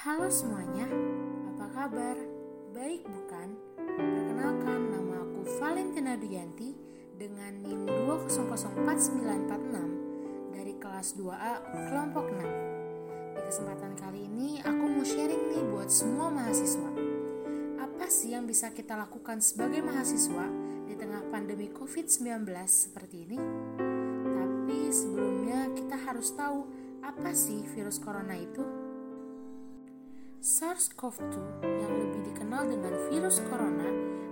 Halo 0.00 0.32
semuanya, 0.32 0.88
apa 1.52 1.68
kabar? 1.76 2.16
Baik 2.72 3.04
bukan? 3.04 3.52
Perkenalkan 3.76 4.96
nama 4.96 5.28
aku 5.28 5.44
Valentina 5.60 6.16
Duyanti 6.16 6.72
dengan 7.20 7.52
NIM 7.60 7.84
2004946 7.84 10.56
dari 10.56 10.72
kelas 10.80 11.20
2A 11.20 11.52
kelompok 11.92 12.32
6. 12.32 13.36
Di 13.36 13.40
kesempatan 13.44 13.92
kali 14.00 14.24
ini 14.24 14.64
aku 14.64 14.84
mau 14.88 15.04
sharing 15.04 15.52
nih 15.52 15.68
buat 15.68 15.92
semua 15.92 16.32
mahasiswa. 16.32 16.96
Apa 17.84 18.08
sih 18.08 18.32
yang 18.32 18.48
bisa 18.48 18.72
kita 18.72 18.96
lakukan 18.96 19.44
sebagai 19.44 19.84
mahasiswa 19.84 20.48
di 20.88 20.96
tengah 20.96 21.28
pandemi 21.28 21.68
COVID-19 21.76 22.48
seperti 22.64 23.28
ini? 23.28 23.36
Tapi 24.24 24.80
sebelumnya 24.88 25.68
kita 25.76 26.00
harus 26.08 26.32
tahu 26.32 26.64
apa 27.04 27.36
sih 27.36 27.68
virus 27.68 28.00
corona 28.00 28.40
itu? 28.40 28.79
SARS-CoV-2 30.40 31.36
yang 31.60 31.92
lebih 32.00 32.32
dikenal 32.32 32.64
dengan 32.64 32.96
virus 33.12 33.44
corona 33.44 33.84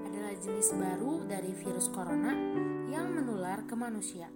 adalah 0.08 0.32
jenis 0.40 0.72
baru 0.72 1.20
dari 1.28 1.52
virus 1.52 1.92
corona 1.92 2.32
yang 2.88 3.12
menular 3.12 3.68
ke 3.68 3.76
manusia. 3.76 4.32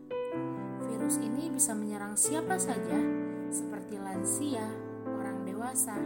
Virus 0.84 1.16
ini 1.16 1.48
bisa 1.48 1.73
menyerang 1.73 2.20
siapa 2.20 2.61
saja, 2.61 3.00
seperti 3.48 3.97
lansia, 3.97 4.69
orang 5.16 5.48
dewasa, 5.48 5.97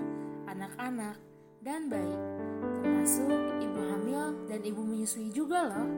anak-anak, 0.47 1.19
dan 1.59 1.91
bayi, 1.91 2.15
termasuk 2.79 3.35
ibu 3.59 3.81
hamil 3.91 4.47
dan 4.47 4.63
ibu 4.63 4.87
menyusui 4.87 5.35
juga 5.35 5.67
loh. 5.67 5.89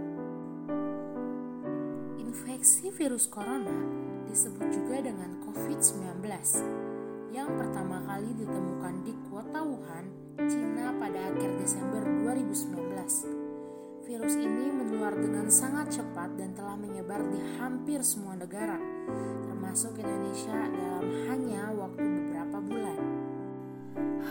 Infeksi 2.16 2.88
virus 2.88 3.28
corona 3.28 3.84
disebut 4.32 4.64
juga 4.72 5.04
dengan 5.04 5.44
COVID-19 5.44 6.87
yang 7.38 7.54
pertama 7.54 8.02
kali 8.02 8.34
ditemukan 8.34 8.94
di 9.06 9.14
kota 9.30 9.62
Wuhan, 9.62 10.10
Cina 10.50 10.90
pada 10.98 11.30
akhir 11.30 11.54
Desember 11.62 12.02
2019. 12.26 14.10
Virus 14.10 14.34
ini 14.34 14.66
menular 14.74 15.14
dengan 15.14 15.46
sangat 15.46 16.02
cepat 16.02 16.34
dan 16.34 16.50
telah 16.58 16.74
menyebar 16.74 17.22
di 17.30 17.38
hampir 17.62 18.02
semua 18.02 18.34
negara, 18.34 18.74
termasuk 19.46 20.02
Indonesia 20.02 20.66
dalam 20.66 21.06
hanya 21.30 21.70
waktu 21.78 22.02
beberapa 22.02 22.58
bulan. 22.58 23.00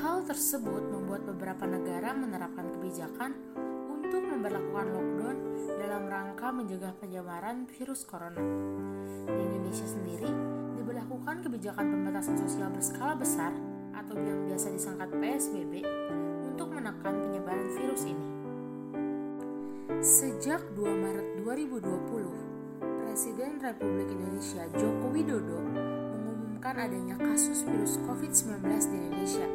Hal 0.04 0.28
tersebut 0.28 0.84
membuat 0.92 1.24
beberapa 1.32 1.64
negara 1.64 2.12
menerapkan 2.12 2.76
kebijakan 2.76 3.32
untuk 3.88 4.20
memperlakukan 4.20 4.88
lockdown 4.92 5.38
dalam 5.80 6.04
rangka 6.12 6.52
mencegah 6.52 6.92
penyebaran 7.00 7.72
virus 7.72 8.04
corona. 8.04 8.44
Di 9.32 9.42
Indonesia 9.48 9.88
sendiri, 9.88 10.57
diberlakukan 10.98 11.46
kebijakan 11.46 11.94
pembatasan 11.94 12.42
sosial 12.42 12.74
berskala 12.74 13.14
besar 13.14 13.54
atau 13.94 14.18
yang 14.18 14.50
biasa 14.50 14.74
disangkat 14.74 15.14
PSBB 15.14 15.86
untuk 16.50 16.74
menekan 16.74 17.22
penyebaran 17.22 17.70
virus 17.78 18.02
ini. 18.10 18.28
Sejak 20.02 20.58
2 20.74 20.82
Maret 20.98 21.28
2020, 21.46 22.82
Presiden 22.82 23.62
Republik 23.62 24.10
Indonesia 24.10 24.66
Joko 24.74 25.14
Widodo 25.14 25.62
mengumumkan 26.18 26.82
adanya 26.82 27.14
kasus 27.14 27.62
virus 27.62 28.02
COVID-19 28.02 28.66
di 28.66 28.98
Indonesia. 28.98 29.46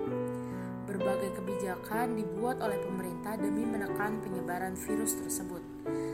Berbagai 0.86 1.42
kebijakan 1.42 2.22
dibuat 2.22 2.62
oleh 2.62 2.78
pemerintah 2.86 3.34
demi 3.34 3.66
menekan 3.66 4.22
penyebaran 4.22 4.78
virus 4.78 5.18
tersebut. 5.18 5.66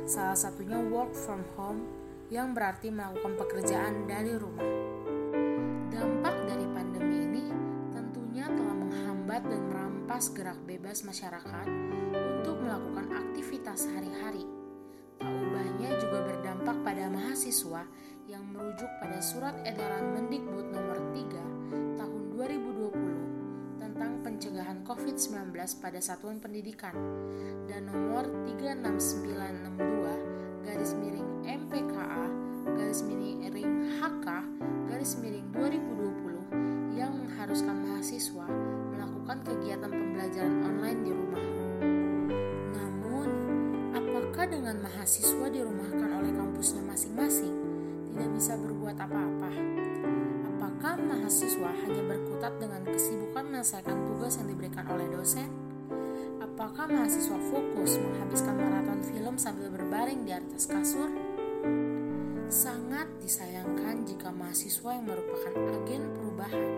Salah 0.08 0.40
satunya 0.40 0.80
work 0.88 1.12
from 1.12 1.44
home 1.52 1.84
yang 2.32 2.56
berarti 2.56 2.88
melakukan 2.88 3.36
pekerjaan 3.36 4.08
dari 4.08 4.32
rumah. 4.32 4.96
Menghambat 9.38 9.54
dan 9.54 9.70
merampas 9.70 10.34
gerak 10.34 10.58
bebas 10.66 11.06
masyarakat 11.06 11.66
untuk 12.42 12.58
melakukan 12.58 13.06
aktivitas 13.14 13.86
hari-hari. 13.94 14.42
Tak 15.14 15.30
ubahnya 15.30 15.94
juga 16.02 16.26
berdampak 16.26 16.82
pada 16.82 17.06
mahasiswa 17.06 17.86
yang 18.26 18.42
merujuk 18.50 18.90
pada 18.98 19.22
surat 19.22 19.54
edaran 19.62 20.10
Mendikbud 20.18 20.74
nomor 20.74 20.98
3 21.14 22.02
tahun 22.02 22.22
2020 22.34 23.78
tentang 23.78 24.26
pencegahan 24.26 24.82
COVID-19 24.82 25.54
pada 25.54 26.02
satuan 26.02 26.42
pendidikan 26.42 26.98
dan 27.70 27.86
nomor 27.86 28.26
36962 28.42 30.66
garis 30.66 30.98
miring 30.98 31.46
MPKA 31.46 32.26
garis 32.74 33.06
miring 33.06 34.02
HK 34.02 34.26
garis 34.90 35.14
miring 35.22 35.46
2020 35.54 36.98
yang 36.98 37.14
mengharuskan 37.14 37.86
mahasiswa 37.86 38.57
melakukan 39.28 39.60
kegiatan 39.60 39.92
pembelajaran 39.92 40.56
online 40.64 41.00
di 41.04 41.12
rumah. 41.12 41.46
Namun, 42.72 43.28
apakah 43.92 44.44
dengan 44.48 44.80
mahasiswa 44.80 45.46
dirumahkan 45.52 46.10
oleh 46.16 46.32
kampusnya 46.32 46.80
masing-masing 46.88 47.52
tidak 48.08 48.28
bisa 48.32 48.56
berbuat 48.56 48.96
apa-apa? 48.96 49.52
Apakah 50.48 50.96
mahasiswa 51.04 51.70
hanya 51.76 52.02
berkutat 52.08 52.56
dengan 52.56 52.80
kesibukan 52.88 53.44
menyelesaikan 53.52 54.00
tugas 54.08 54.40
yang 54.40 54.48
diberikan 54.48 54.88
oleh 54.88 55.04
dosen? 55.12 55.52
Apakah 56.40 56.88
mahasiswa 56.88 57.36
fokus 57.52 58.00
menghabiskan 58.00 58.56
maraton 58.56 59.04
film 59.12 59.36
sambil 59.36 59.68
berbaring 59.68 60.24
di 60.24 60.32
atas 60.32 60.64
kasur? 60.64 61.27
Sangat 62.68 63.08
disayangkan 63.24 64.04
jika 64.04 64.28
mahasiswa 64.28 64.92
yang 64.92 65.08
merupakan 65.08 65.56
agen 65.56 66.04
perubahan 66.12 66.68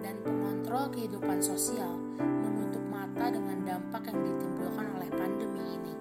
dan 0.00 0.16
pengontrol 0.24 0.88
kehidupan 0.88 1.36
sosial 1.44 2.00
menutup 2.16 2.80
mata 2.88 3.28
dengan 3.28 3.60
dampak 3.60 4.08
yang 4.08 4.24
ditimbulkan 4.24 4.88
oleh 4.96 5.10
pandemi 5.12 5.60
ini. 5.76 5.94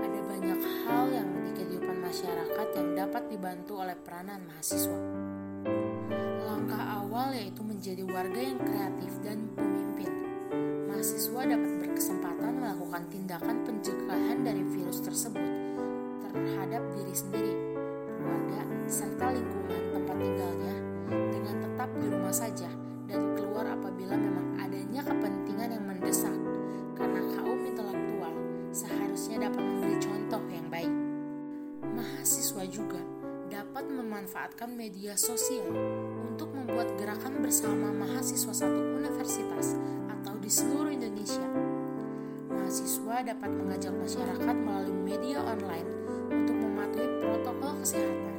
Ada 0.00 0.20
banyak 0.24 0.60
hal 0.64 1.04
yang 1.12 1.28
di 1.44 1.50
kehidupan 1.60 2.00
masyarakat 2.00 2.68
yang 2.72 2.88
dapat 2.96 3.22
dibantu 3.28 3.84
oleh 3.84 4.00
peranan 4.00 4.40
mahasiswa. 4.48 5.00
Langkah 6.48 7.04
awal 7.04 7.36
yaitu 7.36 7.60
menjadi 7.60 8.00
warga 8.00 8.40
yang 8.40 8.56
kreatif 8.64 9.12
dan 9.20 9.44
pemimpin. 9.52 10.08
Mahasiswa 10.88 11.52
dapat 11.52 11.72
berkesempatan 11.84 12.64
melakukan 12.64 13.04
tindakan 13.12 13.60
pencegahan 13.68 14.40
dari 14.40 14.64
virus 14.72 15.04
tersebut 15.04 15.72
terhadap 16.32 16.82
diri 16.96 17.12
sendiri, 17.12 17.51
seharusnya 29.32 29.48
dapat 29.48 29.64
memberi 29.64 29.96
contoh 29.96 30.42
yang 30.52 30.68
baik. 30.68 30.92
Mahasiswa 31.96 32.62
juga 32.68 33.00
dapat 33.48 33.84
memanfaatkan 33.88 34.68
media 34.76 35.16
sosial 35.16 35.72
untuk 36.20 36.52
membuat 36.52 36.92
gerakan 37.00 37.40
bersama 37.40 37.88
mahasiswa 37.96 38.52
satu 38.52 38.80
universitas 39.00 39.80
atau 40.12 40.36
di 40.36 40.52
seluruh 40.52 40.92
Indonesia. 40.92 41.48
Mahasiswa 42.52 43.16
dapat 43.24 43.50
mengajak 43.56 43.94
masyarakat 43.96 44.56
melalui 44.56 45.00
media 45.00 45.40
online 45.40 45.88
untuk 46.28 46.56
mematuhi 46.60 47.08
protokol 47.24 47.72
kesehatan 47.80 48.36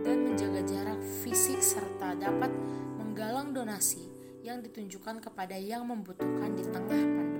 dan 0.00 0.16
menjaga 0.24 0.60
jarak 0.64 1.00
fisik 1.20 1.60
serta 1.60 2.16
dapat 2.16 2.48
menggalang 2.96 3.52
donasi 3.52 4.08
yang 4.40 4.64
ditunjukkan 4.64 5.20
kepada 5.20 5.60
yang 5.60 5.84
membutuhkan 5.84 6.56
di 6.56 6.64
tengah 6.64 6.96
pandemi. 6.96 7.39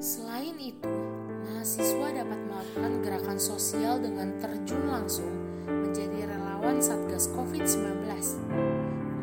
Selain 0.00 0.56
itu, 0.56 0.96
mahasiswa 1.44 2.08
dapat 2.16 2.40
melakukan 2.48 3.04
gerakan 3.04 3.36
sosial 3.36 4.00
dengan 4.00 4.32
terjun 4.40 4.88
langsung 4.88 5.28
menjadi 5.68 6.24
relawan 6.24 6.80
Satgas 6.80 7.28
COVID-19. 7.36 8.08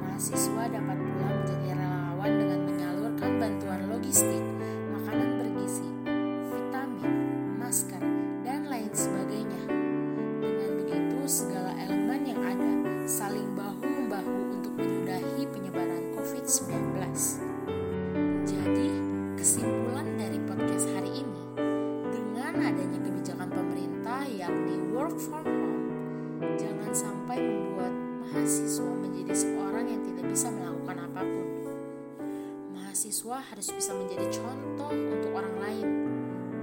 Mahasiswa 0.05 0.63
dapat 0.69 0.97
pula 1.01 1.29
menjadi 1.33 1.81
relawan 1.81 2.29
dengan 2.29 2.59
menyalurkan 2.69 3.31
bantuan 3.41 3.89
logistik, 3.89 4.45
apa 31.27 31.41
pun. 31.44 31.75
Mahasiswa 32.74 33.38
harus 33.51 33.68
bisa 33.75 33.91
menjadi 33.91 34.25
contoh 34.31 34.91
untuk 34.95 35.31
orang 35.35 35.56
lain, 35.59 35.88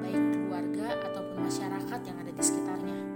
baik 0.00 0.24
keluarga 0.34 0.86
ataupun 1.12 1.36
masyarakat 1.44 2.00
yang 2.08 2.16
ada 2.16 2.32
di 2.32 2.42
sekitarnya. 2.42 3.13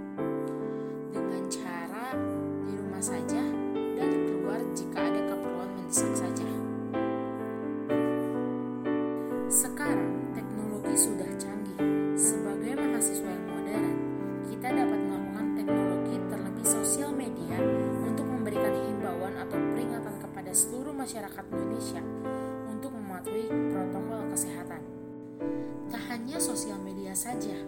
Saja, 27.19 27.59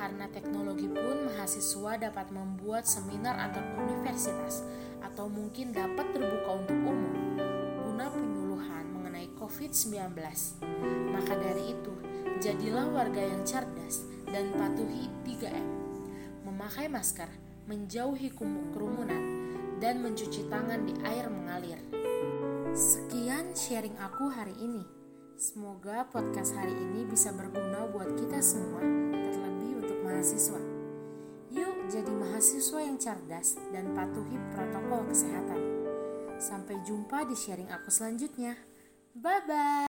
karena 0.00 0.24
teknologi 0.32 0.88
pun 0.88 1.28
mahasiswa 1.28 2.00
dapat 2.00 2.32
membuat 2.32 2.88
seminar 2.88 3.36
antar 3.36 3.60
universitas 3.76 4.64
atau 5.04 5.28
mungkin 5.28 5.76
dapat 5.76 6.08
terbuka 6.16 6.56
untuk 6.56 6.78
umum 6.88 7.14
guna 7.84 8.08
penyuluhan 8.08 8.88
mengenai 8.88 9.28
COVID-19. 9.36 10.16
Maka 11.12 11.34
dari 11.36 11.76
itu, 11.76 11.92
jadilah 12.40 12.88
warga 12.88 13.20
yang 13.20 13.44
cerdas 13.44 14.08
dan 14.24 14.56
patuhi 14.56 15.12
3M. 15.28 15.68
Memakai 16.48 16.88
masker, 16.88 17.28
menjauhi 17.68 18.32
kerumunan, 18.72 19.52
dan 19.84 20.00
mencuci 20.00 20.48
tangan 20.48 20.88
di 20.88 20.96
air 21.04 21.28
mengalir. 21.28 21.76
Sekian 22.72 23.52
sharing 23.52 24.00
aku 24.00 24.32
hari 24.32 24.56
ini. 24.56 24.97
Semoga 25.38 26.02
podcast 26.10 26.50
hari 26.58 26.74
ini 26.74 27.06
bisa 27.06 27.30
berguna 27.30 27.86
buat 27.94 28.10
kita 28.18 28.42
semua, 28.42 28.82
terlebih 29.14 29.78
untuk 29.78 29.94
mahasiswa. 30.02 30.58
Yuk 31.54 31.86
jadi 31.86 32.10
mahasiswa 32.10 32.80
yang 32.82 32.98
cerdas 32.98 33.54
dan 33.70 33.94
patuhi 33.94 34.34
protokol 34.50 35.06
kesehatan. 35.06 35.62
Sampai 36.42 36.82
jumpa 36.82 37.22
di 37.22 37.38
sharing 37.38 37.70
aku 37.70 37.86
selanjutnya. 37.86 38.58
Bye 39.14 39.46
bye. 39.46 39.68